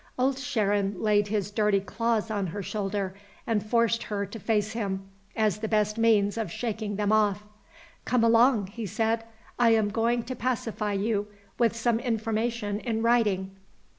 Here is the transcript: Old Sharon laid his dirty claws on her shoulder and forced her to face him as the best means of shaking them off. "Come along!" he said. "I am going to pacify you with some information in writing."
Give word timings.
Old 0.17 0.39
Sharon 0.39 0.99
laid 0.99 1.27
his 1.27 1.51
dirty 1.51 1.79
claws 1.79 2.31
on 2.31 2.47
her 2.47 2.63
shoulder 2.63 3.13
and 3.45 3.63
forced 3.63 4.01
her 4.01 4.25
to 4.25 4.39
face 4.39 4.71
him 4.71 5.07
as 5.35 5.59
the 5.59 5.67
best 5.67 5.99
means 5.99 6.39
of 6.39 6.51
shaking 6.51 6.95
them 6.95 7.11
off. 7.11 7.43
"Come 8.03 8.23
along!" 8.23 8.65
he 8.73 8.87
said. 8.87 9.23
"I 9.59 9.75
am 9.75 9.89
going 9.89 10.23
to 10.23 10.35
pacify 10.35 10.93
you 10.93 11.27
with 11.59 11.75
some 11.75 11.99
information 11.99 12.79
in 12.79 13.03
writing." 13.03 13.55